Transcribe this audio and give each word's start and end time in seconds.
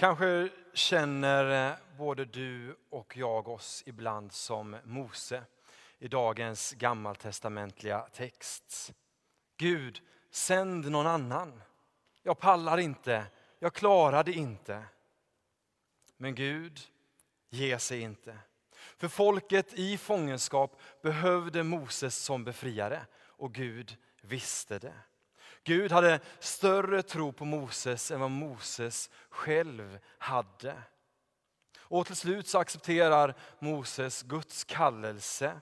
Kanske 0.00 0.48
känner 0.74 1.70
eh, 1.70 1.76
både 1.98 2.24
du 2.24 2.76
och 2.90 3.16
jag 3.16 3.48
oss 3.48 3.82
ibland 3.86 4.32
som 4.32 4.76
Mose 4.84 5.42
i 5.98 6.08
dagens 6.08 6.72
gammaltestamentliga 6.72 8.00
text. 8.00 8.92
Gud, 9.56 10.00
sänd 10.30 10.90
någon 10.90 11.06
annan. 11.06 11.62
Jag 12.22 12.38
pallar 12.38 12.78
inte, 12.78 13.26
jag 13.58 13.74
klarar 13.74 14.24
det 14.24 14.32
inte. 14.32 14.84
Men 16.16 16.34
Gud 16.34 16.80
ger 17.50 17.78
sig 17.78 18.00
inte. 18.00 18.38
För 18.96 19.08
folket 19.08 19.72
i 19.74 19.98
fångenskap 19.98 20.80
behövde 21.02 21.62
Moses 21.62 22.16
som 22.16 22.44
befriare 22.44 23.06
och 23.16 23.54
Gud 23.54 23.96
visste 24.22 24.78
det. 24.78 24.94
Gud 25.64 25.92
hade 25.92 26.20
större 26.38 27.02
tro 27.02 27.32
på 27.32 27.44
Moses 27.44 28.10
än 28.10 28.20
vad 28.20 28.30
Moses 28.30 29.10
själv 29.28 29.98
hade. 30.18 30.82
Och 31.78 32.06
till 32.06 32.16
slut 32.16 32.48
så 32.48 32.58
accepterar 32.58 33.34
Moses 33.58 34.22
Guds 34.22 34.64
kallelse. 34.64 35.60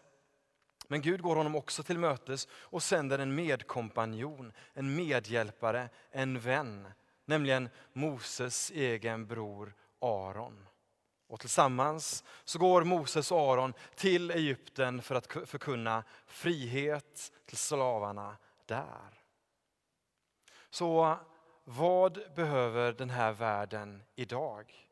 Men 0.89 1.03
Gud 1.03 1.23
går 1.23 1.37
honom 1.37 1.57
också 1.57 1.83
till 1.83 1.99
mötes 1.99 2.49
och 2.53 2.83
sänder 2.83 3.19
en 3.19 3.35
medkompanjon, 3.35 4.53
en 4.75 4.97
medhjälpare, 4.97 5.89
en 6.11 6.41
vän. 6.41 6.89
Nämligen 7.25 7.69
Moses 7.93 8.71
egen 8.71 9.27
bror 9.27 9.75
Aron. 10.01 10.67
Och 11.29 11.41
tillsammans 11.41 12.25
så 12.45 12.59
går 12.59 12.85
Moses 12.85 13.33
och 13.33 13.53
Aron 13.53 13.75
till 13.95 14.31
Egypten 14.31 15.03
för 15.03 15.15
att 15.15 15.27
förkunna 15.27 16.05
frihet 16.27 17.33
till 17.47 17.57
slavarna 17.57 18.37
där. 18.67 19.18
Så 20.71 21.19
vad 21.65 22.35
behöver 22.35 22.93
den 22.93 23.11
här 23.11 23.33
världen 23.33 24.03
idag? 24.15 24.89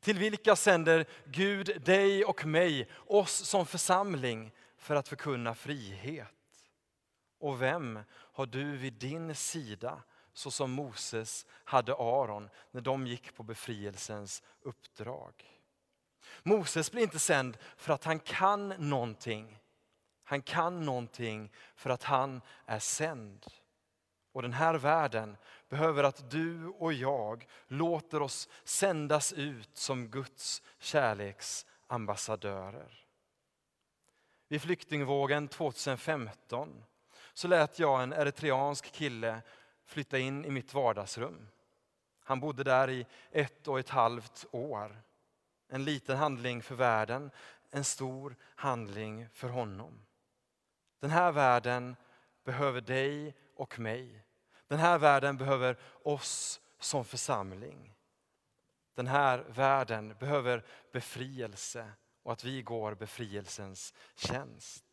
Till 0.00 0.18
vilka 0.18 0.56
sänder 0.56 1.06
Gud 1.24 1.82
dig 1.84 2.24
och 2.24 2.46
mig, 2.46 2.88
oss 3.06 3.32
som 3.32 3.66
församling, 3.66 4.52
för 4.76 4.96
att 4.96 5.08
förkunna 5.08 5.54
frihet? 5.54 6.28
Och 7.38 7.62
vem 7.62 8.00
har 8.10 8.46
du 8.46 8.76
vid 8.76 8.92
din 8.92 9.34
sida, 9.34 10.02
så 10.32 10.50
som 10.50 10.70
Moses 10.70 11.46
hade 11.64 11.92
Aron 11.92 12.50
när 12.70 12.80
de 12.80 13.06
gick 13.06 13.34
på 13.34 13.42
befrielsens 13.42 14.42
uppdrag? 14.62 15.44
Moses 16.42 16.90
blir 16.92 17.02
inte 17.02 17.18
sänd 17.18 17.58
för 17.76 17.92
att 17.92 18.04
han 18.04 18.18
kan 18.18 18.68
någonting. 18.68 19.58
Han 20.24 20.42
kan 20.42 20.84
någonting 20.84 21.52
för 21.76 21.90
att 21.90 22.02
han 22.02 22.40
är 22.66 22.78
sänd. 22.78 23.46
Och 24.32 24.42
den 24.42 24.52
här 24.52 24.74
världen 24.74 25.36
behöver 25.68 26.04
att 26.04 26.30
du 26.30 26.66
och 26.66 26.92
jag 26.92 27.46
låter 27.66 28.22
oss 28.22 28.48
sändas 28.64 29.32
ut 29.32 29.76
som 29.76 30.08
Guds 30.08 30.62
kärleksambassadörer. 30.78 33.04
Vid 34.48 34.62
flyktingvågen 34.62 35.48
2015 35.48 36.84
så 37.32 37.48
lät 37.48 37.78
jag 37.78 38.02
en 38.02 38.12
eritreansk 38.12 38.92
kille 38.92 39.42
flytta 39.84 40.18
in 40.18 40.44
i 40.44 40.50
mitt 40.50 40.74
vardagsrum. 40.74 41.48
Han 42.24 42.40
bodde 42.40 42.64
där 42.64 42.90
i 42.90 43.06
ett 43.30 43.68
och 43.68 43.78
ett 43.78 43.88
halvt 43.88 44.46
år. 44.50 45.02
En 45.68 45.84
liten 45.84 46.16
handling 46.16 46.62
för 46.62 46.74
världen, 46.74 47.30
en 47.70 47.84
stor 47.84 48.36
handling 48.42 49.28
för 49.32 49.48
honom. 49.48 50.06
Den 51.00 51.10
här 51.10 51.32
världen 51.32 51.96
behöver 52.44 52.80
dig 52.80 53.34
och 53.58 53.78
mig. 53.78 54.24
Den 54.66 54.78
här 54.78 54.98
världen 54.98 55.36
behöver 55.36 55.76
oss 56.02 56.60
som 56.78 57.04
församling. 57.04 57.94
Den 58.94 59.06
här 59.06 59.38
världen 59.38 60.16
behöver 60.20 60.64
befrielse 60.92 61.92
och 62.22 62.32
att 62.32 62.44
vi 62.44 62.62
går 62.62 62.94
befrielsens 62.94 63.94
tjänst. 64.14 64.84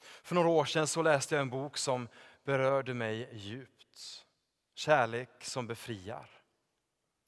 För 0.00 0.34
några 0.34 0.48
år 0.48 0.64
sedan 0.64 0.86
så 0.86 1.02
läste 1.02 1.34
jag 1.34 1.42
en 1.42 1.50
bok 1.50 1.76
som 1.76 2.08
berörde 2.44 2.94
mig 2.94 3.28
djupt. 3.32 4.26
Kärlek 4.74 5.44
som 5.44 5.66
befriar. 5.66 6.30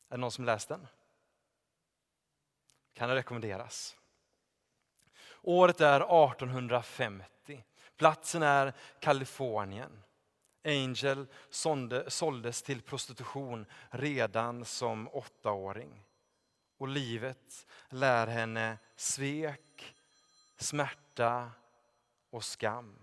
Är 0.09 0.17
det 0.17 0.17
någon 0.17 0.33
som 0.33 0.45
läst 0.45 0.69
den? 0.69 0.87
Kan 2.93 3.09
det 3.09 3.15
rekommenderas. 3.15 3.97
Året 5.43 5.81
är 5.81 6.01
1850. 6.01 7.65
Platsen 7.97 8.43
är 8.43 8.73
Kalifornien. 9.01 10.03
Angel 10.65 11.27
såldes 12.09 12.63
till 12.63 12.83
prostitution 12.83 13.67
redan 13.91 14.65
som 14.65 15.09
åttaåring. 15.09 16.05
Och 16.79 16.89
livet 16.89 17.67
lär 17.89 18.27
henne 18.27 18.79
svek, 18.97 19.97
smärta 20.57 21.51
och 22.31 22.45
skam. 22.45 22.99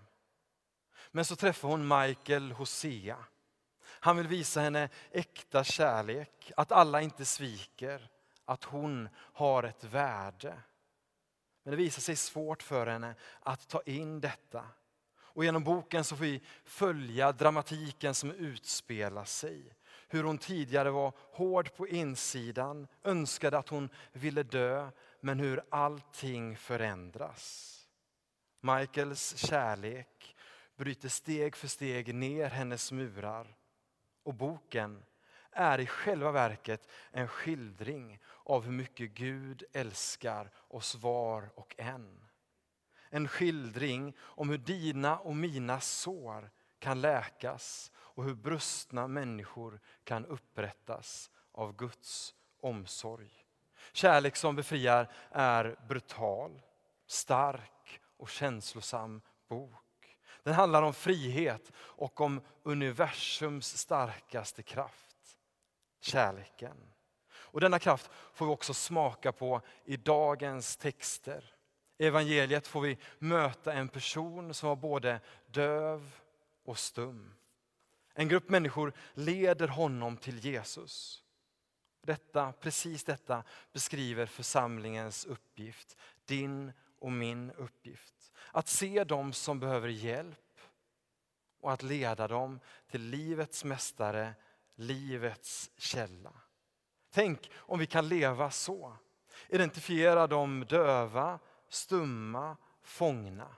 Men 1.10 1.24
så 1.24 1.36
träffar 1.36 1.68
hon 1.68 1.88
Michael 1.88 2.52
Hosea. 2.52 3.24
Han 3.84 4.16
vill 4.16 4.28
visa 4.28 4.60
henne 4.60 4.88
äkta 5.10 5.64
kärlek, 5.64 6.52
att 6.56 6.72
alla 6.72 7.00
inte 7.00 7.24
sviker, 7.24 8.08
att 8.44 8.64
hon 8.64 9.08
har 9.16 9.62
ett 9.62 9.84
värde. 9.84 10.62
Men 11.62 11.70
det 11.70 11.76
visar 11.76 12.02
sig 12.02 12.16
svårt 12.16 12.62
för 12.62 12.86
henne 12.86 13.14
att 13.40 13.68
ta 13.68 13.82
in 13.82 14.20
detta. 14.20 14.64
Och 15.34 15.44
genom 15.44 15.64
boken 15.64 16.04
så 16.04 16.16
får 16.16 16.24
vi 16.24 16.40
följa 16.64 17.32
dramatiken 17.32 18.14
som 18.14 18.30
utspelar 18.30 19.24
sig. 19.24 19.74
Hur 20.08 20.24
hon 20.24 20.38
tidigare 20.38 20.90
var 20.90 21.12
hård 21.16 21.74
på 21.76 21.88
insidan, 21.88 22.86
önskade 23.04 23.58
att 23.58 23.68
hon 23.68 23.88
ville 24.12 24.42
dö, 24.42 24.90
men 25.20 25.40
hur 25.40 25.62
allting 25.70 26.56
förändras. 26.56 27.78
Michaels 28.60 29.36
kärlek 29.36 30.36
bryter 30.76 31.08
steg 31.08 31.56
för 31.56 31.68
steg 31.68 32.14
ner 32.14 32.50
hennes 32.50 32.92
murar. 32.92 33.56
Och 34.22 34.34
boken 34.34 35.02
är 35.50 35.80
i 35.80 35.86
själva 35.86 36.32
verket 36.32 36.88
en 37.10 37.28
skildring 37.28 38.18
av 38.44 38.64
hur 38.64 38.72
mycket 38.72 39.10
Gud 39.10 39.64
älskar 39.72 40.50
oss 40.68 40.94
var 40.94 41.50
och 41.54 41.74
en 41.78 42.20
en 43.14 43.28
skildring 43.28 44.14
om 44.20 44.50
hur 44.50 44.58
dina 44.58 45.18
och 45.18 45.36
mina 45.36 45.80
sår 45.80 46.50
kan 46.78 47.00
läkas 47.00 47.92
och 47.96 48.24
hur 48.24 48.34
brustna 48.34 49.08
människor 49.08 49.80
kan 50.04 50.26
upprättas 50.26 51.30
av 51.52 51.76
Guds 51.76 52.34
omsorg. 52.60 53.30
Kärlek 53.92 54.36
som 54.36 54.56
befriar 54.56 55.12
är 55.30 55.76
brutal, 55.88 56.62
stark 57.06 58.00
och 58.16 58.28
känslosam 58.28 59.20
bok. 59.48 60.16
Den 60.42 60.54
handlar 60.54 60.82
om 60.82 60.94
frihet 60.94 61.72
och 61.76 62.20
om 62.20 62.40
universums 62.62 63.76
starkaste 63.76 64.62
kraft, 64.62 65.38
kärleken. 66.00 66.92
Och 67.32 67.60
denna 67.60 67.78
kraft 67.78 68.10
får 68.32 68.46
vi 68.46 68.52
också 68.52 68.74
smaka 68.74 69.32
på 69.32 69.60
i 69.84 69.96
dagens 69.96 70.76
texter. 70.76 71.54
I 72.02 72.06
evangeliet 72.06 72.66
får 72.66 72.80
vi 72.80 72.98
möta 73.18 73.72
en 73.72 73.88
person 73.88 74.54
som 74.54 74.68
var 74.68 74.76
både 74.76 75.20
döv 75.46 76.14
och 76.64 76.78
stum. 76.78 77.34
En 78.14 78.28
grupp 78.28 78.48
människor 78.48 78.92
leder 79.14 79.68
honom 79.68 80.16
till 80.16 80.38
Jesus. 80.38 81.22
Detta, 82.06 82.52
precis 82.52 83.04
detta 83.04 83.44
beskriver 83.72 84.26
församlingens 84.26 85.24
uppgift, 85.24 85.96
din 86.24 86.72
och 86.98 87.12
min 87.12 87.50
uppgift. 87.50 88.32
Att 88.52 88.68
se 88.68 89.04
dem 89.04 89.32
som 89.32 89.60
behöver 89.60 89.88
hjälp 89.88 90.60
och 91.60 91.72
att 91.72 91.82
leda 91.82 92.28
dem 92.28 92.60
till 92.90 93.02
livets 93.02 93.64
mästare, 93.64 94.34
livets 94.74 95.70
källa. 95.76 96.32
Tänk 97.10 97.50
om 97.54 97.78
vi 97.78 97.86
kan 97.86 98.08
leva 98.08 98.50
så. 98.50 98.96
Identifiera 99.48 100.26
de 100.26 100.64
döva, 100.68 101.38
stumma, 101.72 102.56
fångna. 102.82 103.56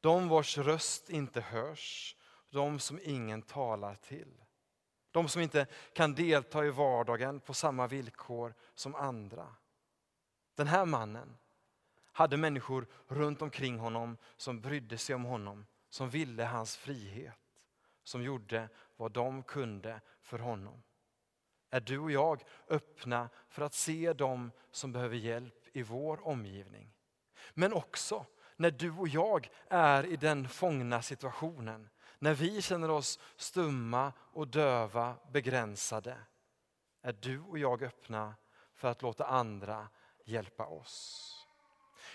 De 0.00 0.28
vars 0.28 0.58
röst 0.58 1.10
inte 1.10 1.40
hörs, 1.40 2.16
de 2.50 2.80
som 2.80 3.00
ingen 3.02 3.42
talar 3.42 3.94
till. 3.94 4.44
De 5.10 5.28
som 5.28 5.42
inte 5.42 5.66
kan 5.92 6.14
delta 6.14 6.64
i 6.64 6.70
vardagen 6.70 7.40
på 7.40 7.54
samma 7.54 7.86
villkor 7.86 8.54
som 8.74 8.94
andra. 8.94 9.54
Den 10.54 10.66
här 10.66 10.86
mannen 10.86 11.36
hade 12.12 12.36
människor 12.36 12.86
runt 13.06 13.42
omkring 13.42 13.78
honom 13.78 14.16
som 14.36 14.60
brydde 14.60 14.98
sig 14.98 15.14
om 15.14 15.24
honom, 15.24 15.66
som 15.88 16.10
ville 16.10 16.44
hans 16.44 16.76
frihet, 16.76 17.62
som 18.02 18.22
gjorde 18.22 18.68
vad 18.96 19.12
de 19.12 19.42
kunde 19.42 20.00
för 20.20 20.38
honom. 20.38 20.82
Är 21.70 21.80
du 21.80 21.98
och 21.98 22.10
jag 22.10 22.42
öppna 22.68 23.28
för 23.48 23.62
att 23.62 23.74
se 23.74 24.12
dem 24.12 24.50
som 24.70 24.92
behöver 24.92 25.16
hjälp 25.16 25.68
i 25.72 25.82
vår 25.82 26.26
omgivning? 26.26 26.97
Men 27.54 27.72
också 27.72 28.26
när 28.56 28.70
du 28.70 28.90
och 28.90 29.08
jag 29.08 29.50
är 29.68 30.06
i 30.06 30.16
den 30.16 30.48
fångna 30.48 31.02
situationen. 31.02 31.88
När 32.18 32.34
vi 32.34 32.62
känner 32.62 32.90
oss 32.90 33.18
stumma 33.36 34.12
och 34.32 34.48
döva, 34.48 35.14
begränsade. 35.32 36.16
Är 37.02 37.12
du 37.12 37.40
och 37.40 37.58
jag 37.58 37.82
öppna 37.82 38.34
för 38.74 38.88
att 38.88 39.02
låta 39.02 39.26
andra 39.26 39.88
hjälpa 40.24 40.66
oss. 40.66 41.24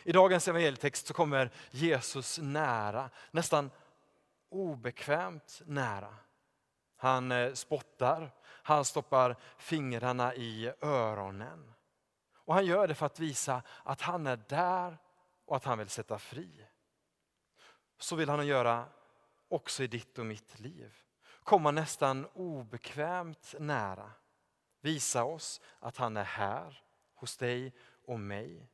I 0.03 0.11
dagens 0.11 0.47
evangelietext 0.47 1.07
så 1.07 1.13
kommer 1.13 1.51
Jesus 1.71 2.39
nära, 2.41 3.09
nästan 3.31 3.71
obekvämt 4.49 5.61
nära. 5.65 6.15
Han 6.97 7.31
eh, 7.31 7.53
spottar, 7.53 8.31
han 8.43 8.85
stoppar 8.85 9.35
fingrarna 9.57 10.35
i 10.35 10.71
öronen. 10.81 11.73
Och 12.35 12.53
han 12.53 12.65
gör 12.65 12.87
det 12.87 12.95
för 12.95 13.05
att 13.05 13.19
visa 13.19 13.61
att 13.83 14.01
han 14.01 14.27
är 14.27 14.39
där 14.47 14.97
och 15.45 15.55
att 15.55 15.63
han 15.63 15.77
vill 15.77 15.89
sätta 15.89 16.19
fri. 16.19 16.67
Så 17.97 18.15
vill 18.15 18.29
han 18.29 18.47
göra 18.47 18.89
också 19.47 19.83
i 19.83 19.87
ditt 19.87 20.19
och 20.19 20.25
mitt 20.25 20.59
liv. 20.59 20.95
Komma 21.43 21.71
nästan 21.71 22.25
obekvämt 22.33 23.55
nära. 23.59 24.11
Visa 24.81 25.23
oss 25.23 25.61
att 25.79 25.97
han 25.97 26.17
är 26.17 26.23
här 26.23 26.83
hos 27.13 27.37
dig 27.37 27.75
och 28.05 28.19
mig. 28.19 28.69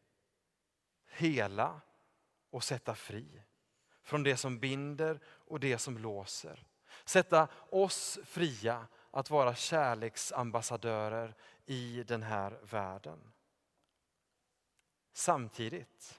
Hela 1.05 1.81
och 2.49 2.63
sätta 2.63 2.95
fri. 2.95 3.43
Från 4.01 4.23
det 4.23 4.37
som 4.37 4.59
binder 4.59 5.19
och 5.25 5.59
det 5.59 5.77
som 5.77 5.97
låser. 5.97 6.67
Sätta 7.05 7.47
oss 7.69 8.19
fria 8.25 8.87
att 9.11 9.29
vara 9.29 9.55
kärleksambassadörer 9.55 11.35
i 11.65 12.03
den 12.03 12.23
här 12.23 12.59
världen. 12.63 13.31
Samtidigt, 15.13 16.18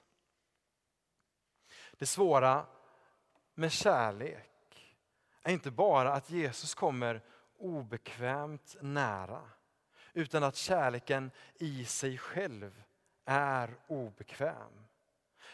det 2.01 2.07
svåra 2.07 2.65
med 3.53 3.71
kärlek 3.71 4.95
är 5.43 5.53
inte 5.53 5.71
bara 5.71 6.13
att 6.13 6.29
Jesus 6.29 6.75
kommer 6.75 7.21
obekvämt 7.57 8.75
nära, 8.81 9.41
utan 10.13 10.43
att 10.43 10.55
kärleken 10.55 11.31
i 11.55 11.85
sig 11.85 12.17
själv 12.17 12.83
är 13.25 13.75
obekväm. 13.87 14.87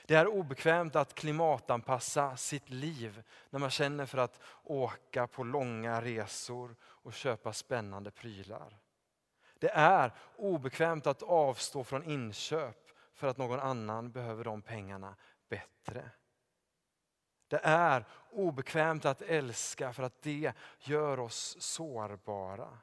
Det 0.05 0.15
är 0.15 0.27
obekvämt 0.27 0.95
att 0.95 1.13
klimatanpassa 1.13 2.38
sitt 2.38 2.69
liv 2.69 3.23
när 3.49 3.59
man 3.59 3.69
känner 3.69 4.05
för 4.05 4.17
att 4.17 4.39
åka 4.63 5.27
på 5.27 5.44
långa 5.44 6.01
resor 6.01 6.75
och 6.81 7.13
köpa 7.13 7.53
spännande 7.53 8.11
prylar. 8.11 8.77
Det 9.59 9.69
är 9.69 10.11
obekvämt 10.35 11.07
att 11.07 11.23
avstå 11.23 11.83
från 11.83 12.03
inköp 12.03 12.91
för 13.13 13.27
att 13.27 13.38
någon 13.38 13.59
annan 13.59 14.11
behöver 14.11 14.44
de 14.44 14.61
pengarna 14.61 15.15
bättre. 15.49 16.11
Det 17.47 17.59
är 17.63 18.05
obekvämt 18.31 19.05
att 19.05 19.21
älska 19.21 19.94
för 19.94 20.03
att 20.03 20.21
det 20.21 20.53
gör 20.79 21.19
oss 21.19 21.57
sårbara. 21.59 22.77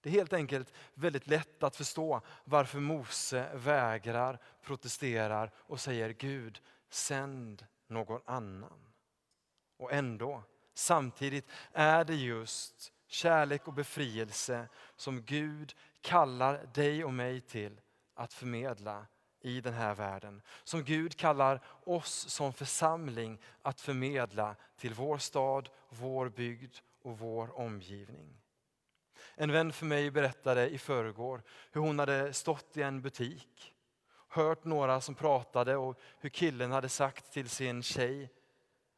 Det 0.00 0.08
är 0.08 0.12
helt 0.12 0.32
enkelt 0.32 0.72
väldigt 0.94 1.26
lätt 1.26 1.62
att 1.62 1.76
förstå 1.76 2.20
varför 2.44 2.80
Mose 2.80 3.50
vägrar, 3.54 4.38
protesterar 4.62 5.50
och 5.56 5.80
säger 5.80 6.10
Gud, 6.10 6.60
sänd 6.88 7.66
någon 7.86 8.20
annan. 8.24 8.92
Och 9.76 9.92
ändå, 9.92 10.42
samtidigt 10.74 11.48
är 11.72 12.04
det 12.04 12.14
just 12.14 12.92
kärlek 13.06 13.68
och 13.68 13.74
befrielse 13.74 14.68
som 14.96 15.22
Gud 15.22 15.74
kallar 16.00 16.66
dig 16.66 17.04
och 17.04 17.14
mig 17.14 17.40
till 17.40 17.80
att 18.14 18.32
förmedla 18.32 19.06
i 19.40 19.60
den 19.60 19.74
här 19.74 19.94
världen. 19.94 20.42
Som 20.64 20.84
Gud 20.84 21.16
kallar 21.16 21.60
oss 21.84 22.28
som 22.28 22.52
församling 22.52 23.38
att 23.62 23.80
förmedla 23.80 24.56
till 24.76 24.94
vår 24.94 25.18
stad, 25.18 25.68
vår 25.88 26.28
bygd 26.28 26.76
och 27.02 27.18
vår 27.18 27.58
omgivning. 27.58 28.40
En 29.34 29.52
vän 29.52 29.72
för 29.72 29.86
mig 29.86 30.10
berättade 30.10 30.68
i 30.68 30.78
förrgår 30.78 31.42
hur 31.72 31.80
hon 31.80 31.98
hade 31.98 32.32
stått 32.32 32.76
i 32.76 32.82
en 32.82 33.02
butik, 33.02 33.74
hört 34.28 34.64
några 34.64 35.00
som 35.00 35.14
pratade 35.14 35.76
och 35.76 36.00
hur 36.18 36.30
killen 36.30 36.72
hade 36.72 36.88
sagt 36.88 37.32
till 37.32 37.48
sin 37.48 37.82
tjej 37.82 38.30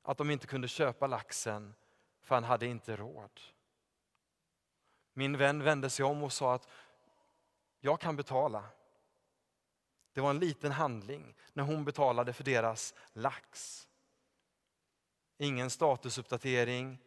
att 0.02 0.18
de 0.18 0.30
inte 0.30 0.46
kunde 0.46 0.68
köpa 0.68 1.06
laxen 1.06 1.74
för 2.20 2.34
han 2.34 2.44
hade 2.44 2.66
inte 2.66 2.96
råd. 2.96 3.40
Min 5.12 5.38
vän 5.38 5.62
vände 5.62 5.90
sig 5.90 6.04
om 6.04 6.22
och 6.22 6.32
sa 6.32 6.54
att 6.54 6.68
jag 7.80 8.00
kan 8.00 8.16
betala. 8.16 8.64
Det 10.12 10.20
var 10.20 10.30
en 10.30 10.38
liten 10.38 10.72
handling 10.72 11.34
när 11.52 11.62
hon 11.62 11.84
betalade 11.84 12.32
för 12.32 12.44
deras 12.44 12.94
lax. 13.12 13.88
Ingen 15.38 15.70
statusuppdatering, 15.70 16.98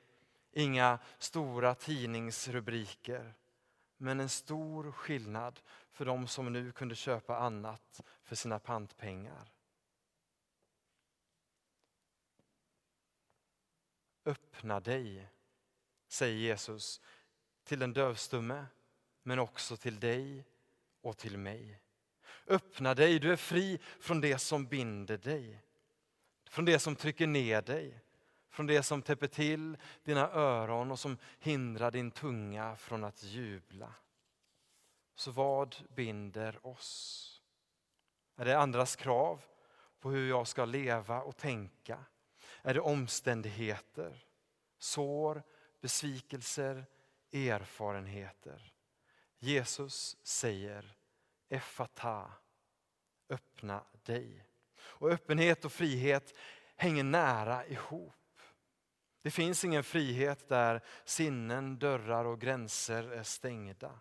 inga 0.52 1.00
stora 1.18 1.76
tidningsrubriker. 1.76 3.34
Men 3.98 4.20
en 4.20 4.30
stor 4.30 4.92
skillnad 4.92 5.60
för 5.92 6.06
de 6.06 6.28
som 6.28 6.54
nu 6.54 6.72
kunde 6.72 6.96
köpa 6.96 7.38
annat 7.38 8.02
för 8.24 8.36
sina 8.36 8.60
pantpengar. 8.60 9.52
Öppna 14.26 14.80
dig, 14.80 15.30
säger 16.08 16.36
Jesus 16.36 17.02
till 17.64 17.80
den 17.80 17.94
dövstumme, 17.94 18.66
men 19.24 19.40
också 19.40 19.78
till 19.78 20.00
dig 20.00 20.46
och 21.02 21.18
till 21.18 21.38
mig. 21.38 21.80
Öppna 22.48 22.94
dig, 22.94 23.20
du 23.20 23.32
är 23.32 23.36
fri 23.36 23.80
från 24.00 24.22
det 24.22 24.38
som 24.38 24.66
binder 24.66 25.18
dig. 25.18 25.62
Från 26.50 26.66
det 26.66 26.80
som 26.80 26.96
trycker 26.96 27.28
ner 27.28 27.62
dig. 27.62 28.02
Från 28.50 28.68
det 28.68 28.84
som 28.84 29.02
täpper 29.02 29.28
till 29.28 29.78
dina 30.04 30.30
öron 30.32 30.92
och 30.92 31.00
som 31.00 31.18
hindrar 31.40 31.92
din 31.92 32.12
tunga 32.12 32.76
från 32.76 33.04
att 33.04 33.24
jubla. 33.24 33.94
Så 35.16 35.32
vad 35.32 35.76
binder 35.96 36.68
oss? 36.68 37.42
Är 38.36 38.46
det 38.46 38.58
andras 38.58 38.96
krav 38.96 39.44
på 40.00 40.10
hur 40.10 40.30
jag 40.30 40.48
ska 40.48 40.66
leva 40.66 41.22
och 41.22 41.38
tänka? 41.38 42.00
Är 42.62 42.74
det 42.74 42.80
omständigheter, 42.80 44.26
sår, 44.78 45.44
besvikelser, 45.82 46.86
erfarenheter? 47.32 48.74
Jesus 49.40 50.18
säger 50.24 50.96
Effata, 51.50 52.32
öppna 53.30 53.84
dig. 54.04 54.46
Och 54.78 55.10
öppenhet 55.10 55.66
och 55.66 55.72
frihet 55.72 56.34
hänger 56.76 57.04
nära 57.04 57.66
ihop. 57.66 58.14
Det 59.22 59.32
finns 59.32 59.64
ingen 59.64 59.84
frihet 59.84 60.50
där 60.50 60.82
sinnen, 61.06 61.80
dörrar 61.80 62.26
och 62.26 62.42
gränser 62.42 63.12
är 63.12 63.24
stängda. 63.24 64.00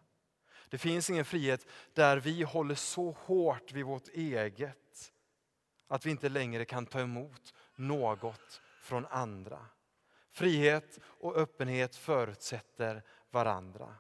Det 0.68 0.78
finns 0.78 1.10
ingen 1.10 1.24
frihet 1.24 1.66
där 1.92 2.16
vi 2.16 2.42
håller 2.42 2.74
så 2.74 3.10
hårt 3.10 3.72
vid 3.72 3.84
vårt 3.84 4.08
eget 4.08 5.12
att 5.86 6.06
vi 6.06 6.10
inte 6.10 6.28
längre 6.28 6.64
kan 6.64 6.86
ta 6.86 7.00
emot 7.00 7.54
något 7.74 8.62
från 8.80 9.06
andra. 9.06 9.66
Frihet 10.30 10.98
och 11.04 11.36
öppenhet 11.36 11.96
förutsätter 11.96 13.02
varandra. 13.30 13.96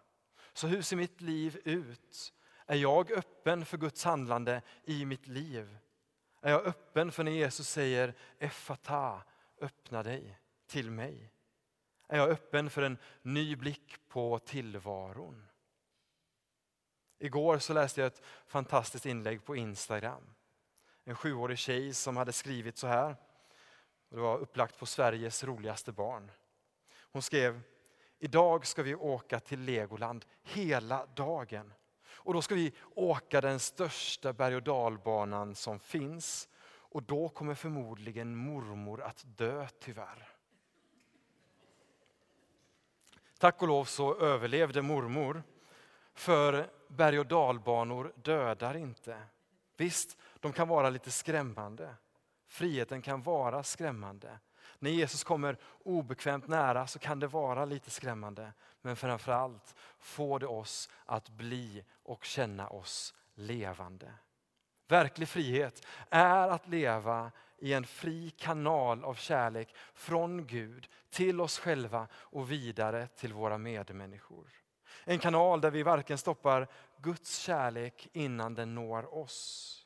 Så 0.52 0.66
hur 0.66 0.82
ser 0.82 0.96
mitt 0.96 1.20
liv 1.20 1.60
ut? 1.64 2.32
Är 2.66 2.76
jag 2.76 3.12
öppen 3.12 3.64
för 3.64 3.78
Guds 3.78 4.04
handlande 4.04 4.62
i 4.84 5.04
mitt 5.04 5.26
liv? 5.26 5.78
Är 6.40 6.50
jag 6.50 6.66
öppen 6.66 7.12
för 7.12 7.24
när 7.24 7.32
Jesus 7.32 7.68
säger 7.68 8.14
Effata, 8.38 9.22
öppna 9.60 10.02
dig 10.02 10.38
till 10.66 10.90
mig? 10.90 11.30
Är 12.08 12.18
jag 12.18 12.28
öppen 12.28 12.70
för 12.70 12.82
en 12.82 12.98
ny 13.22 13.56
blick 13.56 14.08
på 14.08 14.38
tillvaron? 14.38 15.46
Igår 17.18 17.58
så 17.58 17.72
läste 17.72 18.00
jag 18.00 18.06
ett 18.06 18.22
fantastiskt 18.46 19.06
inlägg 19.06 19.44
på 19.44 19.56
Instagram. 19.56 20.34
En 21.04 21.16
sjuårig 21.16 21.58
tjej 21.58 21.94
som 21.94 22.16
hade 22.16 22.32
skrivit 22.32 22.76
så 22.76 22.86
här. 22.86 23.16
Det 24.08 24.16
var 24.16 24.38
upplagt 24.38 24.78
på 24.78 24.86
Sveriges 24.86 25.44
roligaste 25.44 25.92
barn. 25.92 26.30
Hon 27.12 27.22
skrev, 27.22 27.60
idag 28.18 28.66
ska 28.66 28.82
vi 28.82 28.94
åka 28.94 29.40
till 29.40 29.60
Legoland 29.60 30.24
hela 30.42 31.06
dagen. 31.06 31.72
Och 32.14 32.34
då 32.34 32.42
ska 32.42 32.54
vi 32.54 32.72
åka 32.94 33.40
den 33.40 33.60
största 33.60 34.32
berg 34.32 34.56
och 34.56 34.62
dalbanan 34.62 35.54
som 35.54 35.80
finns. 35.80 36.48
Och 36.66 37.02
då 37.02 37.28
kommer 37.28 37.54
förmodligen 37.54 38.36
mormor 38.36 39.02
att 39.02 39.24
dö 39.36 39.66
tyvärr. 39.80 40.28
Tack 43.38 43.62
och 43.62 43.68
lov 43.68 43.84
så 43.84 44.18
överlevde 44.18 44.82
mormor. 44.82 45.42
För 46.14 46.70
berg 46.88 47.18
och 47.18 47.26
dalbanor 47.26 48.12
dödar 48.16 48.76
inte. 48.76 49.22
Visst, 49.76 50.16
de 50.40 50.52
kan 50.52 50.68
vara 50.68 50.90
lite 50.90 51.10
skrämmande. 51.10 51.94
Friheten 52.46 53.02
kan 53.02 53.22
vara 53.22 53.62
skrämmande. 53.62 54.38
När 54.78 54.90
Jesus 54.90 55.24
kommer 55.24 55.58
obekvämt 55.84 56.48
nära 56.48 56.86
så 56.86 56.98
kan 56.98 57.20
det 57.20 57.26
vara 57.26 57.64
lite 57.64 57.90
skrämmande. 57.90 58.52
Men 58.82 58.96
framförallt 58.96 59.74
får 59.98 60.38
det 60.38 60.46
oss 60.46 60.88
att 61.04 61.28
bli 61.28 61.84
och 62.04 62.24
känna 62.24 62.68
oss 62.68 63.14
levande. 63.34 64.14
Verklig 64.88 65.28
frihet 65.28 65.86
är 66.10 66.48
att 66.48 66.68
leva 66.68 67.32
i 67.58 67.72
en 67.72 67.86
fri 67.86 68.30
kanal 68.30 69.04
av 69.04 69.14
kärlek 69.14 69.74
från 69.94 70.46
Gud 70.46 70.88
till 71.10 71.40
oss 71.40 71.58
själva 71.58 72.08
och 72.14 72.50
vidare 72.50 73.06
till 73.06 73.32
våra 73.32 73.58
medmänniskor. 73.58 74.48
En 75.04 75.18
kanal 75.18 75.60
där 75.60 75.70
vi 75.70 75.82
varken 75.82 76.18
stoppar 76.18 76.68
Guds 76.98 77.38
kärlek 77.38 78.08
innan 78.12 78.54
den 78.54 78.74
når 78.74 79.14
oss 79.14 79.80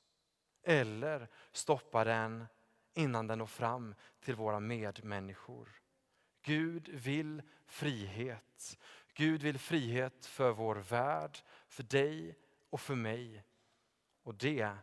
eller 0.62 1.28
stoppar 1.52 2.04
den 2.04 2.46
innan 2.94 3.26
den 3.26 3.38
når 3.38 3.46
fram 3.46 3.94
till 4.20 4.34
våra 4.34 4.60
medmänniskor. 4.60 5.68
Gud 6.42 6.88
vill 6.88 7.42
frihet. 7.66 8.78
Gud 9.18 9.42
vill 9.42 9.58
frihet 9.58 10.26
för 10.26 10.52
vår 10.52 10.76
värld, 10.76 11.38
för 11.68 11.82
dig 11.82 12.37
och 12.70 12.80
för 12.80 12.94
mig. 12.94 13.44
Och 14.22 14.34
det 14.34 14.75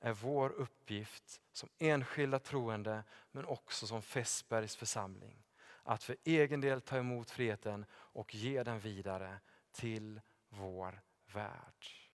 är 0.00 0.12
vår 0.12 0.50
uppgift 0.50 1.40
som 1.52 1.68
enskilda 1.78 2.38
troende 2.38 3.04
men 3.32 3.44
också 3.44 3.86
som 3.86 4.02
Fässbergs 4.02 4.76
församling. 4.76 5.42
Att 5.82 6.02
för 6.02 6.16
egen 6.24 6.60
del 6.60 6.80
ta 6.80 6.96
emot 6.96 7.30
friheten 7.30 7.86
och 7.92 8.34
ge 8.34 8.62
den 8.62 8.80
vidare 8.80 9.40
till 9.72 10.20
vår 10.48 11.02
värld. 11.32 11.86